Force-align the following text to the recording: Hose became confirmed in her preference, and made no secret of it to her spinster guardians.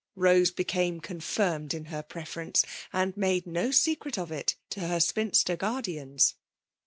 Hose 0.19 0.49
became 0.49 0.99
confirmed 0.99 1.75
in 1.75 1.85
her 1.85 2.01
preference, 2.01 2.65
and 2.91 3.15
made 3.15 3.45
no 3.45 3.69
secret 3.69 4.17
of 4.17 4.31
it 4.31 4.55
to 4.71 4.79
her 4.87 4.99
spinster 4.99 5.55
guardians. 5.55 6.33